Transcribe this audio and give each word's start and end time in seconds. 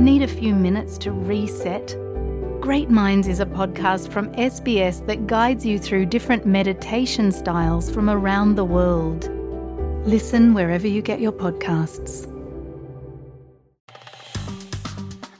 Need 0.00 0.22
a 0.22 0.28
few 0.28 0.54
minutes 0.54 0.98
to 0.98 1.10
reset? 1.12 1.96
Great 2.60 2.90
Minds 2.90 3.28
is 3.28 3.40
a 3.40 3.46
podcast 3.46 4.10
from 4.12 4.32
SBS 4.52 5.06
that 5.06 5.26
guides 5.26 5.64
you 5.64 5.78
through 5.78 6.06
different 6.06 6.44
meditation 6.46 7.30
styles 7.32 7.90
from 7.90 8.10
around 8.10 8.56
the 8.56 8.64
world. 8.64 9.30
Listen 10.06 10.54
wherever 10.54 10.86
you 10.86 11.02
get 11.02 11.20
your 11.20 11.32
podcasts. 11.32 12.26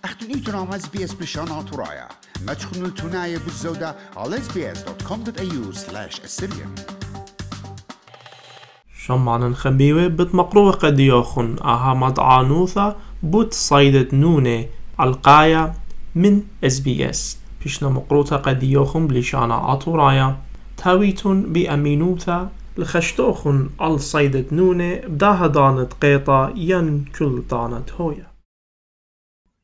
أختني 0.04 0.34
تنام 0.40 0.72
اس 0.72 0.88
بي 0.88 1.04
اس 1.04 1.14
بشان 1.14 1.64
ترايا 1.72 2.08
ما 2.46 2.54
تخنوا 2.54 2.86
التناية 2.88 3.38
بالزودة 3.38 3.94
على 4.16 4.36
sbs.com.au 4.36 5.74
slash 5.76 6.20
assyrian 6.20 6.80
شمان 9.06 9.54
خبيوة 9.54 10.06
بتمقروه 10.06 10.72
قد 10.72 11.00
يوخن 11.00 11.56
اها 11.62 11.95
مدعانوثا 11.95 12.96
بوت 13.23 13.53
صيدة 13.53 14.07
نونة 14.13 14.66
القاية 14.99 15.73
من 16.16 16.43
اس 16.63 16.80
بي 16.80 17.09
اس 17.09 17.39
بيشنا 17.63 17.89
مقروطة 17.89 18.38
قد 18.38 18.63
يوخن 18.63 19.07
بلشانا 19.07 19.55
عطورايا 19.55 20.38
تاويتون 20.77 21.53
بأمينوثا 21.53 22.52
الخشتوخن 22.77 23.70
الصيدة 23.81 24.45
نونة 24.52 24.95
بداها 24.95 25.47
دانت 25.47 25.94
قيطة 25.94 26.53
ين 26.55 27.05
كل 27.20 27.44
دانت 27.52 27.91
هويا 27.91 28.31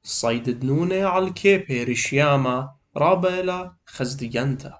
صيدة 0.03 0.67
نونة 0.67 1.05
على 1.05 1.27
الكيبي 1.27 1.83
رشياما 1.83 2.69
رابيلا 2.97 3.73
خزدينتا 3.85 4.77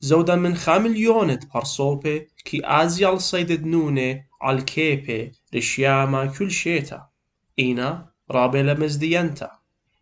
زودا 0.00 0.36
من 0.36 0.54
خامليونت 0.54 1.54
برصوبي 1.54 2.28
كي 2.44 2.60
آزيال 2.64 3.20
صيدة 3.20 3.68
نونة 3.68 4.24
على 4.42 4.58
الكيبي 4.58 5.32
رشياما 5.54 6.26
كل 6.26 6.50
شيتا 6.50 7.11
إينا 7.58 8.12
رابيلا 8.30 8.74
مزدينتا 8.74 9.50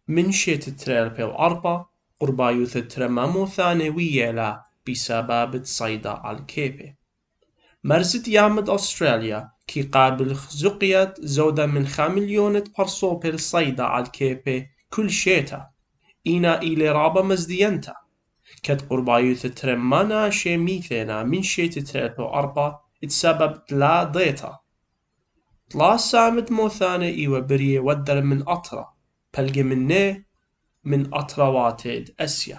من 0.08 0.32
شيت 0.32 0.68
تريربي 0.68 1.22
وأربا 1.22 1.86
قربايوث 2.20 2.76
ترمامو 2.76 3.46
ثانوية 3.46 4.30
لا 4.30 4.64
بسبب 4.88 5.64
صيدة 5.64 6.12
على 6.12 6.38
الكيبي. 6.38 6.96
مرزت 7.84 8.28
يامد 8.28 8.70
أستراليا 8.70 9.50
كي 9.66 9.82
قابل 9.82 10.34
خزقيت 10.34 11.20
زودا 11.20 11.66
من 11.66 11.86
خامليونة 11.86 12.64
برصوبي 12.78 13.28
الصيدة 13.28 13.84
على 13.84 14.04
الكيبي 14.04 14.68
كل 14.90 15.10
شيتا. 15.10 15.70
إينا 16.26 16.62
إلي 16.62 16.88
رابا 16.88 17.22
مزدينتا 17.22 17.94
كد 18.62 18.88
قربايوث 18.88 19.46
ترمانا 19.46 20.30
شي 20.30 20.56
ميثينا 20.56 21.22
من 21.22 21.42
شيت 21.42 21.78
تريربي 21.78 22.22
وأربا 22.22 22.80
تسبب 23.02 23.64
تلا 23.66 24.04
ضيتا 24.04 24.59
طلا 25.70 25.96
سامد 25.96 26.52
موثانة 26.52 27.06
إيوة 27.06 27.40
برية 27.40 27.80
ودر 27.80 28.22
من 28.22 28.48
أطرا. 28.48 28.88
بلقي 29.38 29.62
منه 29.62 30.22
من 30.84 31.14
أطرا 31.14 31.48
واتد 31.48 32.10
أسيا. 32.20 32.58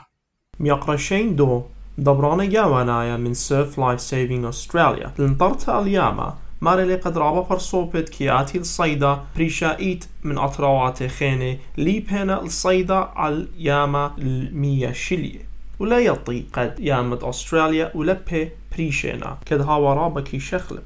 ميقرشين 0.60 1.36
دو. 1.36 1.64
دبرانا 1.98 2.46
جاوانايا 2.46 3.18
من 3.18 3.34
سيرف 3.34 3.80
لايف 3.80 4.02
سيفينج 4.02 4.46
أستراليا 4.46 5.14
لنطرتا 5.20 5.80
الياما. 5.80 6.38
مارلي 6.62 6.96
قد 6.96 7.18
رابا 7.18 7.42
برصوبت 7.42 8.10
كياتي 8.10 8.58
الصيدا. 8.58 9.24
بريشايت 9.36 10.06
من 10.24 10.38
أطراوات 10.38 11.04
خيني. 11.04 11.60
لي 11.78 12.00
بينا 12.00 12.42
الصيدا 12.42 12.96
على 12.96 13.48
ياما 13.58 14.16
المية 14.18 14.92
شلية. 14.92 15.42
ولا 15.80 16.00
يطي 16.00 16.46
قد 16.54 16.80
يامد 16.80 17.24
أستراليا 17.24 17.92
ولبه 17.96 18.52
بريشينا. 18.72 19.38
كد 19.46 19.62
هاوا 19.62 19.94
رابا 19.94 20.22
كي 20.22 20.40
شخلب. 20.40 20.84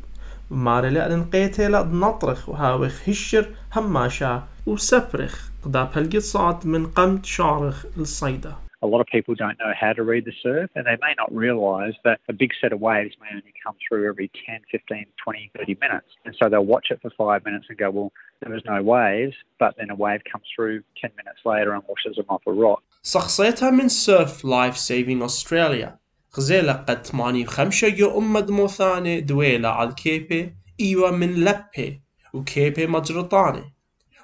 مارلي 0.52 1.06
أدن 1.06 1.24
قيتيلا 1.24 1.84
نطرخ 1.84 2.50
وهاوخ 2.50 3.10
هشر 3.10 3.46
هماشا 3.74 4.44
وسبرخ 4.68 5.50
قدا 5.66 5.84
بلقي 5.84 6.20
صعد 6.20 6.68
من 6.68 6.88
قمت 6.88 7.26
شارخ 7.26 7.86
الصيدا 7.98 8.56
a 8.86 8.88
lot 8.88 9.02
of 9.02 9.08
people 9.08 9.34
don't 9.44 9.58
know 9.64 9.74
how 9.84 9.94
to 10.00 10.04
read 10.04 10.26
the 10.26 10.38
surf 10.44 10.70
and 10.76 10.86
they 10.86 10.98
may 11.06 11.14
not 11.22 11.30
realise 11.46 11.96
that 12.04 12.18
a 12.34 12.34
big 12.34 12.52
set 12.62 12.72
of 12.76 12.80
waves 12.80 13.16
may 13.22 13.30
only 13.38 13.54
come 13.64 13.76
through 13.84 14.04
every 14.12 14.30
10, 14.46 14.62
15, 14.72 15.06
20, 15.24 15.52
30 15.58 15.78
minutes. 15.82 16.10
And 16.26 16.36
so 16.40 16.50
they'll 16.50 16.72
watch 16.76 16.88
it 16.94 17.00
for 17.02 17.12
five 17.24 17.44
minutes 17.46 17.66
and 17.70 17.78
go, 17.78 17.90
well, 17.90 18.12
there 18.42 18.54
was 18.54 18.64
no 18.74 18.80
waves, 18.84 19.36
but 19.64 19.72
then 19.78 19.90
a 19.90 19.96
wave 19.96 20.22
comes 20.32 20.46
through 20.56 20.84
10 21.02 21.12
minutes 21.20 21.42
later 21.46 21.72
and 21.74 21.82
washes 21.88 22.16
them 22.18 22.30
off 22.30 22.44
a 22.46 22.52
rock. 22.52 22.84
شخصيتها 23.04 23.72
من 23.72 23.90
سيرف 23.90 24.46
لايف 24.46 24.78
سيفينج 24.78 25.24
أستراليا 25.24 25.98
غزيلة 26.38 26.74
قد 26.74 27.08
85 27.08 27.94
يو 27.98 28.18
أمد 28.20 28.52
موثاني 28.52 29.22
دويلة 29.22 29.70
على 29.70 29.90
الكيبي 29.90 30.56
إيوة 30.80 31.12
من 31.12 31.36
لبي 31.36 32.02
وكيبي 32.34 32.88
مجرطاني 32.88 33.74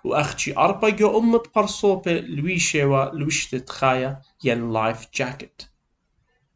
وأختي 0.04 0.58
أربع 0.58 0.96
يو 1.00 1.20
أمد 1.20 1.42
برصوبة 1.56 2.20
لويشة 2.20 2.86
ولوشتة 2.86 3.74
خايا 3.74 4.22
ين 4.44 4.74
لايف 4.74 5.08
جاكيت. 5.16 5.62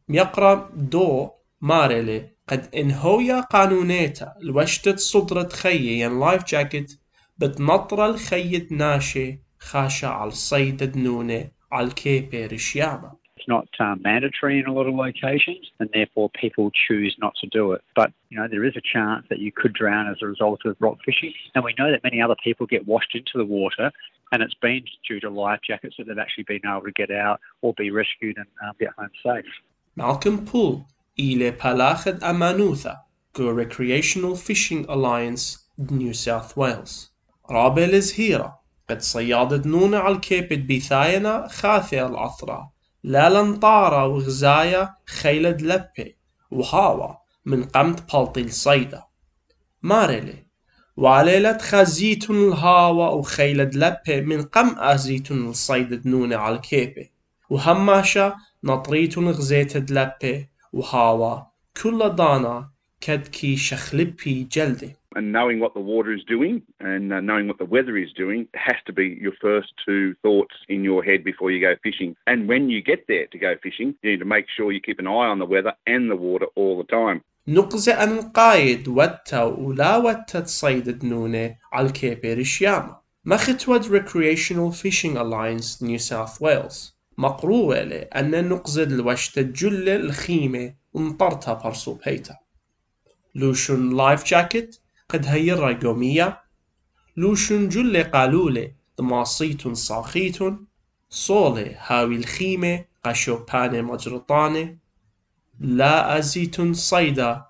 ميقرا 0.08 0.70
دو 0.74 1.30
ماريلي 1.60 2.30
قد 2.48 2.74
إنهويا 2.74 3.40
قانونيتا 3.40 4.34
لوشتة 4.40 4.96
صدرة 4.96 5.48
خي 5.48 6.02
ين 6.02 6.20
لايف 6.20 6.44
جاكيت 6.44 7.00
بتنطر 7.38 8.06
الخيط 8.06 8.72
ناشي 8.72 9.42
خاشا 9.58 10.08
على 10.08 10.28
الصيد 10.28 10.82
دنونة 10.82 11.50
على 11.72 11.86
الكيبي 11.86 12.46
رشياما. 12.46 13.12
It's 13.45 13.47
not 13.47 13.67
um, 13.79 14.01
mandatory 14.03 14.59
in 14.59 14.67
a 14.67 14.73
lot 14.73 14.87
of 14.87 14.93
locations, 14.93 15.71
and 15.79 15.89
therefore 15.93 16.29
people 16.29 16.69
choose 16.87 17.15
not 17.19 17.33
to 17.41 17.47
do 17.47 17.71
it. 17.71 17.81
But 17.95 18.11
you 18.29 18.37
know 18.37 18.47
there 18.47 18.63
is 18.63 18.75
a 18.75 18.81
chance 18.81 19.25
that 19.29 19.39
you 19.39 19.51
could 19.51 19.73
drown 19.73 20.07
as 20.07 20.17
a 20.21 20.27
result 20.27 20.61
of 20.65 20.75
rock 20.79 20.97
fishing, 21.03 21.33
and 21.55 21.63
we 21.63 21.73
know 21.79 21.91
that 21.91 22.03
many 22.03 22.21
other 22.21 22.35
people 22.43 22.67
get 22.67 22.87
washed 22.87 23.15
into 23.15 23.37
the 23.37 23.45
water, 23.45 23.91
and 24.31 24.43
it's 24.43 24.53
been 24.53 24.83
due 25.07 25.19
to 25.21 25.29
life 25.29 25.59
jackets 25.67 25.95
that 25.97 26.07
they've 26.07 26.19
actually 26.19 26.43
been 26.43 26.61
able 26.67 26.81
to 26.81 26.91
get 26.91 27.09
out 27.09 27.39
or 27.61 27.73
be 27.73 27.89
rescued 27.89 28.37
and 28.37 28.47
um, 28.63 28.73
get 28.79 28.89
home 28.97 29.09
safe. 29.23 29.45
Malcolm 29.95 30.45
Poole 30.45 30.85
إلى 31.19 31.51
بلاخد 31.51 32.23
أمانوثا 32.23 32.97
Go 33.33 33.49
Recreational 33.49 34.35
Fishing 34.35 34.85
Alliance 34.89 35.57
New 35.77 36.13
South 36.13 36.57
Wales 36.57 37.11
رابع 37.49 37.83
الزهيرة 37.83 38.59
قد 38.89 39.01
صيادة 39.01 39.69
نونة 39.69 39.97
على 39.97 40.15
الكيبت 40.15 40.59
بثاينا 40.59 41.47
خاثية 41.47 42.07
العطرة 42.07 42.71
لا 43.06 43.30
لنطارة 43.30 44.06
وغزايا 44.06 44.94
خيلد 45.06 45.62
لبي 45.62 46.16
وهاوا 46.50 47.14
من 47.44 47.64
قمت 47.64 48.14
بلطي 48.14 48.40
الصيدة 48.40 49.06
مارلي 49.82 50.46
وعليلة 50.96 51.58
خزيتن 51.58 52.34
الهاوا 52.34 53.08
وخيلد 53.08 53.74
لبي 53.74 54.20
من 54.20 54.42
قم 54.42 54.78
أزيتن 54.78 55.48
الصيدة 55.48 56.02
نونة 56.04 56.36
على 56.36 56.56
الكيبي 56.56 57.12
وهماشا 57.50 58.34
نطريتن 58.64 59.28
غزيتد 59.28 59.90
لبي 59.90 60.48
وهاوا 60.72 61.40
كل 61.82 62.08
دانا 62.08 62.70
كدكي 63.05 63.55
شخلبي 63.55 64.47
جلدي 64.51 64.95
and 65.15 65.31
knowing 65.31 65.59
what 65.59 65.73
the 65.73 65.79
water 65.79 66.11
is 66.13 66.23
doing 66.23 66.61
and 66.79 67.11
uh, 67.11 67.19
knowing 67.19 67.47
what 67.47 67.57
the 67.57 67.65
weather 67.65 67.97
is 67.97 68.13
doing 68.13 68.47
has 68.53 68.77
to 68.85 68.93
be 68.93 69.17
your 69.25 69.33
first 69.41 69.73
two 69.85 70.15
thoughts 70.23 70.55
in 70.69 70.83
your 70.83 71.03
head 71.03 71.21
before 71.23 71.51
you 71.51 71.59
go 71.59 71.75
fishing. 71.83 72.15
And 72.27 72.47
when 72.47 72.69
you 72.69 72.81
get 72.81 73.01
there 73.07 73.27
to 73.27 73.37
go 73.37 73.55
fishing, 73.61 73.95
you 74.01 74.11
need 74.11 74.19
to 74.19 74.25
make 74.25 74.45
sure 74.55 74.71
you 74.71 74.79
keep 74.79 74.99
an 74.99 75.07
eye 75.07 75.29
on 75.33 75.39
the 75.39 75.45
weather 75.45 75.73
and 75.85 76.09
the 76.09 76.15
water 76.15 76.47
all 76.55 76.77
the 76.77 76.89
time. 76.99 77.21
نقزة 77.47 78.03
أن 78.03 78.21
قايد 78.21 78.87
وتا 78.87 79.43
ولا 79.43 79.97
وتا 79.97 80.39
تصيد 80.39 81.05
نونة 81.05 81.55
على 81.73 81.87
الكيبي 81.87 82.33
رشياما 82.33 82.97
مختود 83.25 83.83
Recreational 83.83 84.71
Fishing 84.71 85.17
Alliance 85.17 85.81
New 85.81 85.99
South 85.99 86.39
Wales 86.39 86.93
مقروة 87.17 87.83
لأن 87.83 88.49
نقزد 88.49 88.91
الوشتة 88.91 89.41
جلة 89.41 89.95
الخيمة 89.95 90.73
ونطرتها 90.93 91.53
برسو 91.53 91.97
بيتا 92.05 92.35
لوشن 93.36 93.96
لايف 93.96 94.24
جاكيت 94.24 94.76
قد 95.08 95.26
هيرا 95.26 95.72
قومية 95.72 96.42
لوشن 97.16 97.68
جل 97.68 98.04
قالولة 98.04 98.72
دماصيت 98.98 99.68
صاخيت 99.68 100.38
صولة 101.10 101.76
هاوي 101.78 102.16
الخيمة 102.16 102.84
قشوبانة 103.04 103.82
مجرطانة 103.82 104.76
لا 105.60 106.18
أزيت 106.18 106.60
صيدا 106.60 107.44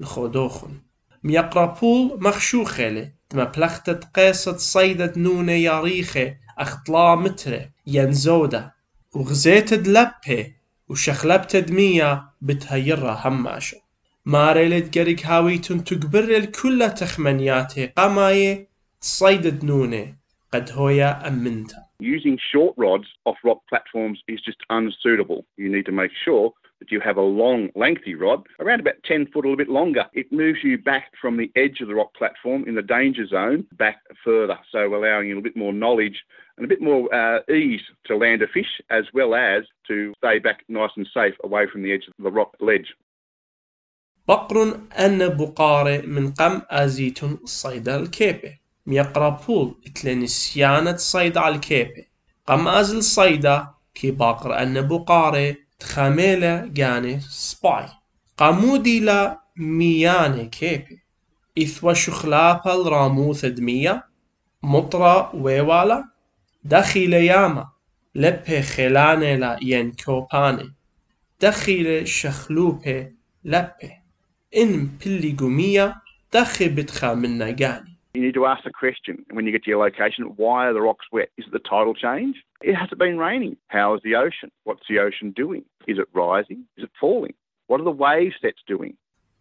الخودوخن 0.00 0.80
ميقرا 1.22 1.66
بول 1.66 2.18
مخشوخلة 2.22 3.12
دما 3.30 3.44
بلختت 3.44 4.04
قيسة 4.04 4.56
صيدة 4.56 5.12
نونة 5.16 5.52
ياريخة 5.52 6.36
أخطلا 6.58 7.14
مترة 7.14 7.70
ينزودة 7.86 8.74
وغزيت 9.14 9.74
دلبه 9.74 10.54
وشخلبت 10.88 11.56
دمية 11.56 12.28
بتهيرها 12.40 13.28
هماشة 13.28 13.87
ماريلت 14.27 14.97
قريك 14.97 15.25
هاويتن 15.25 15.83
تقبر 15.83 16.23
الكل 16.23 16.89
تخمنياته 16.89 17.85
قماية 17.97 18.67
تصيد 19.01 19.59
دنونة 19.59 20.15
قد 20.53 20.69
هويا 20.71 21.27
أمنتا 21.27 21.77
Using 21.99 22.37
short 22.51 22.73
rods 22.77 23.07
off 23.25 23.37
rock 23.43 23.61
platforms 23.69 24.19
is 24.27 24.41
just 24.41 24.61
unsuitable. 24.69 25.45
You 25.57 25.69
need 25.75 25.85
to 25.85 25.91
make 25.91 26.11
sure 26.25 26.51
that 26.79 26.91
you 26.91 26.99
have 26.99 27.17
a 27.17 27.21
long, 27.21 27.69
lengthy 27.75 28.13
rod, 28.13 28.45
around 28.59 28.81
about 28.81 28.95
10 29.05 29.27
foot, 29.27 29.45
a 29.45 29.47
little 29.47 29.63
bit 29.65 29.69
longer. 29.69 30.05
It 30.13 30.31
moves 30.31 30.59
you 30.63 30.77
back 30.77 31.11
from 31.21 31.37
the 31.37 31.49
edge 31.55 31.79
of 31.81 31.87
the 31.87 31.95
rock 31.95 32.13
platform 32.13 32.65
in 32.67 32.75
the 32.75 32.81
danger 32.81 33.25
zone 33.25 33.65
back 33.77 33.99
further, 34.25 34.57
so 34.71 34.79
allowing 34.93 35.27
you 35.27 35.35
a 35.35 35.35
little 35.35 35.49
bit 35.49 35.55
more 35.55 35.71
knowledge 35.71 36.19
and 36.57 36.65
a 36.65 36.67
bit 36.67 36.81
more 36.81 37.13
uh, 37.13 37.39
ease 37.51 37.81
to 38.07 38.17
land 38.17 38.41
a 38.41 38.47
fish 38.47 38.81
as 38.89 39.05
well 39.13 39.33
as 39.33 39.63
to 39.87 40.13
stay 40.17 40.39
back 40.39 40.63
nice 40.67 40.91
and 40.97 41.07
safe 41.13 41.35
away 41.43 41.65
from 41.71 41.83
the 41.83 41.93
edge 41.93 42.05
of 42.07 42.23
the 42.23 42.31
rock 42.31 42.53
ledge. 42.59 42.93
بقر 44.28 44.80
أن 44.98 45.28
بقارة 45.28 46.00
من 46.06 46.32
قم 46.32 46.62
أزيتون 46.70 47.38
صيد 47.44 47.88
الكيبة 47.88 48.58
ميقرا 48.86 49.28
بول 49.28 49.74
اتلنسيانة 49.86 50.96
صيد 50.96 51.38
على 51.38 51.54
الكيبة 51.54 52.04
قم 52.46 52.68
أزل 52.68 53.02
صيدا 53.02 53.68
كي 53.94 54.10
باقر 54.10 54.62
أن 54.62 54.88
بقارة 54.88 55.56
تخاميلة 55.78 56.66
جاني 56.66 57.20
سباي. 57.20 57.88
قامودي 58.36 59.00
لا 59.00 59.40
ميانة 59.56 60.44
كيبة 60.44 60.98
إثوى 61.58 61.94
شخلابة 61.94 62.82
الراموث 62.86 63.44
دمية 63.44 64.04
مطرة 64.62 65.36
ويوالا. 65.36 66.04
دخيل 66.64 67.12
ياما. 67.12 67.68
لبه 68.14 68.60
خلانة 68.60 69.34
لا 69.34 69.58
ين 69.62 69.92
كوباني 69.92 70.74
دخيل 71.40 72.08
شخلوبة 72.08 73.12
لبه. 73.44 74.07
إن 74.57 74.89
بلي 75.05 75.31
قمية 75.39 75.95
دخي 76.33 76.69
بتخا 76.69 77.13
من 77.13 77.37
نجاني 77.37 77.93
You 78.15 78.21
need 78.21 78.35
to 78.35 78.45
ask 78.45 78.63
the 78.63 78.71
question 78.83 79.25
when 79.31 79.43
you 79.45 79.51
get 79.51 79.63
to 79.63 79.71
your 79.71 79.83
location 79.87 80.23
why 80.37 80.67
are 80.67 80.73
the 80.73 80.85
rocks 80.89 81.07
wet? 81.11 81.29
Is 81.39 81.45
it 81.47 81.51
the 81.51 81.65
tidal 81.71 81.95
change? 81.95 82.35
It 82.61 82.75
has 82.75 82.89
it 82.91 82.99
been 82.99 83.17
raining? 83.17 83.55
How 83.67 83.95
is 83.95 84.01
the 84.03 84.15
ocean? 84.25 84.51
What's 84.67 84.85
the 84.87 84.99
ocean 84.99 85.31
doing? 85.43 85.63
Is 85.87 85.97
it 86.03 86.07
rising? 86.13 86.59
Is 86.77 86.83
it 86.83 86.91
falling? 87.01 87.33
What 87.67 87.81
are 87.81 87.89
the 87.91 87.99
wave 88.05 88.33
sets 88.41 88.61
doing? 88.67 88.93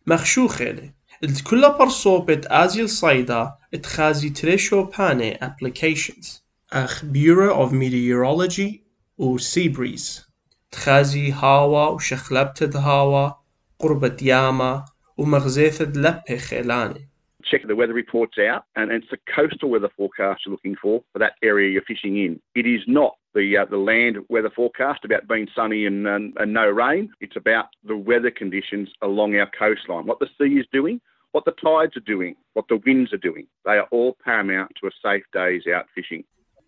مخشوخة 0.06 0.93
الت 1.25 1.43
كل 1.50 1.61
برصوبة 1.79 2.41
آزيل 2.47 2.89
صيدا 2.89 3.55
اتخازي 3.75 4.31
تريشو 4.31 4.85
باني 4.85 5.35
applications 5.35 6.43
أخ 6.73 7.05
Bureau 7.05 7.55
of 7.55 7.73
Meteorology 7.73 8.81
و 9.19 9.39
Sea 9.39 9.69
Breeze 9.69 10.33
تخازي 10.71 11.33
هاوا 11.33 11.87
وشخلبتد 11.89 12.77
هاوا 12.77 13.31
قربة 13.79 14.17
ياما 14.23 14.85
ومغزيثد 15.17 15.97
لبه 15.97 16.37
خيلاني 16.37 17.09
Check 17.50 17.67
the 17.67 17.75
weather 17.75 17.93
reports 17.93 18.39
out, 18.39 18.62
and 18.77 18.93
it's 18.93 19.11
the 19.11 19.19
coastal 19.35 19.69
weather 19.69 19.91
forecast 19.97 20.43
you're 20.47 20.53
looking 20.53 20.77
for 20.77 21.03
for 21.12 21.19
that 21.19 21.35
area 21.43 21.71
you're 21.71 21.83
fishing 21.83 22.17
in. 22.17 22.41
It 22.55 22.67
is 22.67 22.83
not 22.87 23.17
the 23.35 23.56
uh, 23.56 23.65
the 23.65 23.79
land 23.79 24.17
weather 24.29 24.50
forecast 24.50 25.00
about 25.05 25.27
being 25.27 25.49
sunny 25.55 25.85
and, 25.85 26.06
and, 26.06 26.35
and 26.37 26.53
no 26.53 26.67
rain. 26.69 27.11
It's 27.21 27.37
about 27.37 27.67
the 27.85 27.97
weather 27.97 28.31
conditions 28.31 28.89
along 29.03 29.35
our 29.37 29.50
coastline, 29.59 30.06
what 30.06 30.21
the 30.21 30.29
sea 30.39 30.53
is 30.62 30.67
doing, 30.73 31.00
what 31.33 31.44
the 31.44 31.53
tides 31.53 31.97
are 31.97 32.06
doing, 32.15 32.37
what 32.53 32.67
the 32.69 32.81
winds 32.87 33.12
are 33.12 33.25
doing. 33.31 33.47
They 33.65 33.77
are 33.83 33.89
all 33.91 34.17
paramount 34.25 34.71
to 34.81 34.87
a 34.87 34.91
safe 35.03 35.25
days 35.33 35.62
out 35.67 35.87
fishing. 35.94 36.25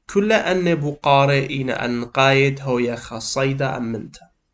كل 0.07 0.33
أن 0.33 0.75
بقارة 0.75 1.47
إن 1.51 1.71
أن 1.71 2.05
قايد 2.05 2.61
هو 2.61 2.79
يخا 2.79 3.19
صيدا 3.19 3.79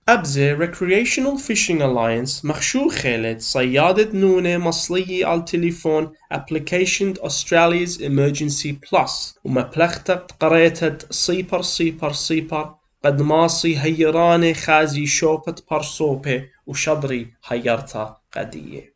أبزي 0.10 0.58
Recreational 0.58 1.40
Fishing 1.48 1.80
Alliance 1.82 2.46
مخشو 2.46 2.90
خيلت 2.90 3.42
صيادة 3.42 4.20
نونة 4.20 4.58
مصلية 4.58 5.26
على 5.26 5.40
التليفون 5.40 6.12
Application 6.34 7.18
Australia's 7.22 8.00
Emergency 8.00 8.74
Plus. 8.86 9.40
ومبلغتك 9.44 10.32
قريتت 10.40 11.14
صيبر 11.14 11.62
صيبر 11.62 12.12
صيبر 12.12 12.76
قد 13.06 13.22
ماصي 13.22 13.80
هيراني 13.80 14.54
خازي 14.54 15.06
شوبة 15.06 15.56
برصوبة 15.72 16.46
وشضري 16.68 17.34
هيرتا 17.48 18.18
قدية. 18.34 18.96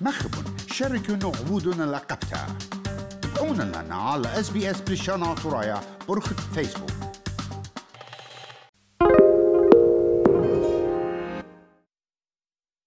مخبون 0.00 0.44
شاركوا 0.72 1.32
عبودنا 1.38 1.84
لقبتها 1.84 2.58
تابعونا 3.22 3.62
لنا 3.62 3.94
على 3.94 4.40
اس 4.40 4.50
بريشانا 4.80 5.34
ترايا 5.34 5.80
برخة 6.08 6.36
فيسبوك 6.54 7.07